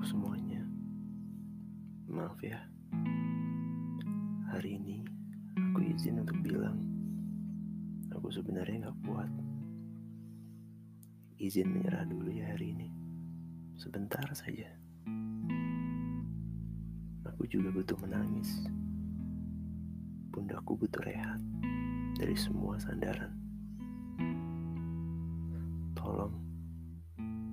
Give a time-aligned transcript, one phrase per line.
[0.00, 0.64] untuk semuanya.
[2.08, 2.56] Maaf ya.
[4.48, 5.04] Hari ini
[5.60, 6.80] aku izin untuk bilang
[8.08, 9.28] aku sebenarnya nggak kuat.
[11.36, 12.88] Izin menyerah dulu ya hari ini.
[13.76, 14.72] Sebentar saja.
[17.28, 18.64] Aku juga butuh menangis.
[20.32, 21.44] bundaku butuh rehat
[22.16, 23.36] dari semua sandaran.
[25.92, 26.32] Tolong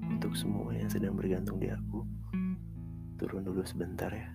[0.08, 2.08] untuk semua yang sedang bergantung di aku
[3.18, 4.30] turun dulu sebentar ya.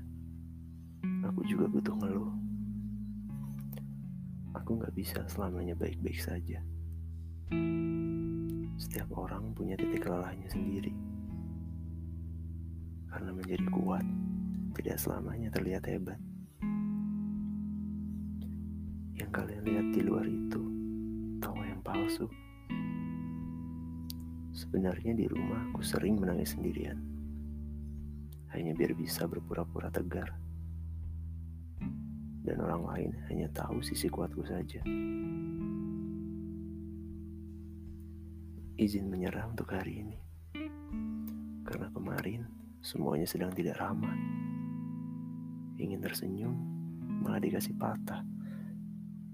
[1.31, 2.35] Aku juga butuh ngeluh.
[4.59, 6.59] Aku gak bisa selamanya baik-baik saja.
[8.75, 10.91] Setiap orang punya titik lelahnya sendiri.
[13.07, 14.03] Karena menjadi kuat,
[14.75, 16.19] tidak selamanya terlihat hebat.
[19.15, 20.63] Yang kalian lihat di luar itu,
[21.39, 22.27] tawa yang palsu.
[24.51, 27.12] Sebenarnya di rumah aku sering menangis sendirian.
[28.53, 30.37] Hanya biar bisa berpura-pura tegar
[32.43, 34.83] dan orang lain hanya tahu sisi kuatku saja.
[38.83, 40.19] Izin menyerah untuk hari ini,
[41.63, 42.43] karena kemarin
[42.83, 44.17] semuanya sedang tidak ramah.
[45.79, 46.55] Ingin tersenyum,
[47.23, 48.27] malah dikasih patah.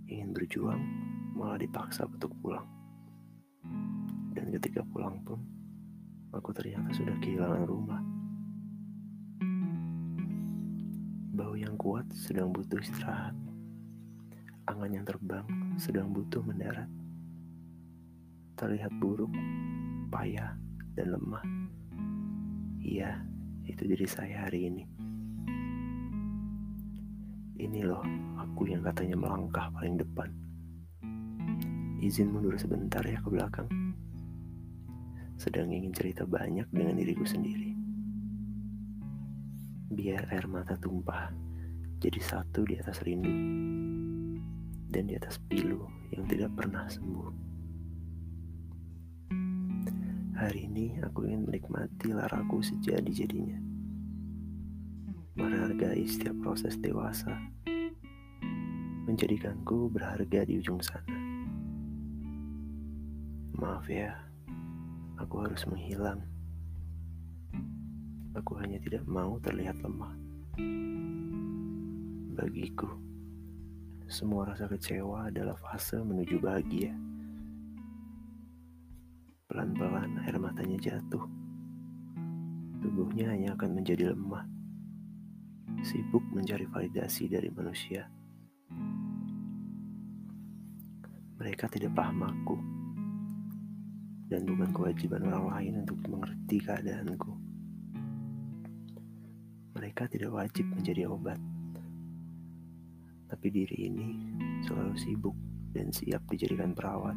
[0.09, 0.81] Ingin berjuang,
[1.33, 2.69] malah dipaksa untuk pulang.
[4.37, 5.41] Dan ketika pulang pun,
[6.37, 8.01] aku ternyata sudah kehilangan rumah.
[11.39, 13.31] Bau yang kuat sedang butuh istirahat.
[14.67, 15.47] Angan yang terbang
[15.79, 16.91] sedang butuh mendarat.
[18.59, 19.31] Terlihat buruk,
[20.11, 20.59] payah,
[20.99, 21.47] dan lemah.
[22.83, 23.23] Iya,
[23.71, 24.83] itu diri saya hari ini.
[27.55, 28.03] Ini loh,
[28.43, 30.35] aku yang katanya melangkah paling depan.
[32.03, 33.71] Izin mundur sebentar ya ke belakang.
[35.39, 37.68] Sedang ingin cerita banyak dengan diriku sendiri
[39.89, 41.33] biar air mata tumpah
[41.99, 43.33] jadi satu di atas rindu
[44.93, 47.29] dan di atas pilu yang tidak pernah sembuh.
[50.39, 53.59] Hari ini aku ingin menikmati laraku sejadi-jadinya.
[55.35, 57.35] Menghargai setiap proses dewasa.
[59.11, 61.19] Menjadikanku berharga di ujung sana.
[63.59, 64.15] Maaf ya,
[65.19, 66.23] aku harus menghilang
[68.37, 70.13] Aku hanya tidak mau terlihat lemah.
[72.37, 72.93] Bagiku,
[74.05, 76.93] semua rasa kecewa adalah fase menuju bahagia.
[79.49, 81.25] Pelan-pelan air matanya jatuh.
[82.85, 84.45] Tubuhnya hanya akan menjadi lemah.
[85.81, 88.05] Sibuk mencari validasi dari manusia.
[91.41, 92.57] Mereka tidak paham aku.
[94.29, 97.48] Dan bukan kewajiban orang lain untuk mengerti keadaanku
[99.79, 101.39] mereka tidak wajib menjadi obat.
[103.31, 104.09] Tapi diri ini
[104.67, 105.39] selalu sibuk
[105.71, 107.15] dan siap dijadikan perawat.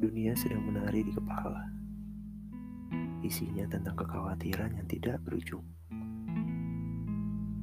[0.00, 1.68] Dunia sedang menari di kepala.
[3.20, 5.68] Isinya tentang kekhawatiran yang tidak berujung.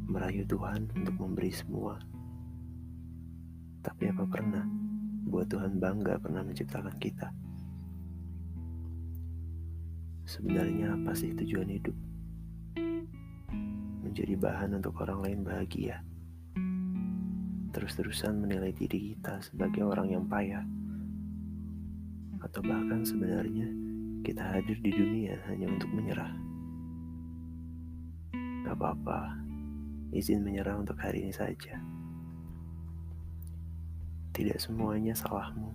[0.05, 1.97] Merayu Tuhan untuk memberi semua.
[3.81, 4.69] Tapi apa pernah
[5.25, 7.33] buat Tuhan bangga pernah menciptakan kita?
[10.27, 11.95] Sebenarnya apa sih tujuan hidup?
[14.03, 16.03] Menjadi bahan untuk orang lain bahagia.
[17.71, 20.67] Terus-terusan menilai diri kita sebagai orang yang payah.
[22.43, 23.71] Atau bahkan sebenarnya
[24.27, 26.35] kita hadir di dunia hanya untuk menyerah.
[28.67, 29.31] Gak apa-apa,
[30.11, 31.79] izin menyerah untuk hari ini saja.
[34.35, 35.71] Tidak semuanya salahmu.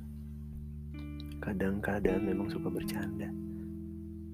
[1.40, 3.32] Kadang-kadang memang suka bercanda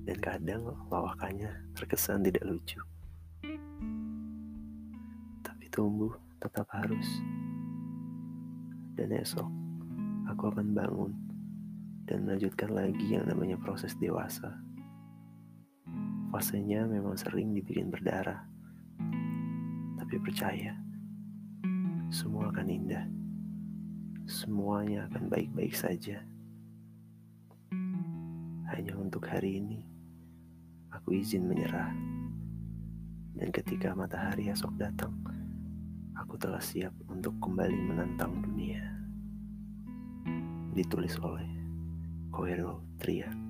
[0.08, 2.80] dan kadang lawakannya terkesan tidak lucu.
[5.44, 7.04] Tapi tumbuh tetap harus.
[8.96, 9.44] Dan esok
[10.32, 11.12] aku akan bangun
[12.08, 14.48] dan melanjutkan lagi yang namanya proses dewasa.
[16.32, 18.48] Fasenya memang sering dibikin berdarah.
[20.00, 20.72] Tapi percaya,
[22.08, 23.04] semua akan indah.
[24.24, 26.24] Semuanya akan baik-baik saja.
[28.72, 29.97] Hanya untuk hari ini
[30.98, 31.94] aku izin menyerah.
[33.38, 35.14] Dan ketika matahari esok datang,
[36.18, 38.82] aku telah siap untuk kembali menantang dunia.
[40.74, 41.46] Ditulis oleh
[42.34, 43.47] Koero Trian.